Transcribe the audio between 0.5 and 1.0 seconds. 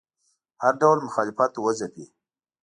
هر ډول